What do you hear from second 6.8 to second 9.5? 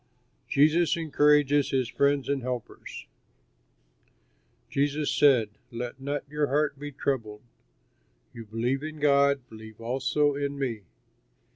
troubled; you believe in God,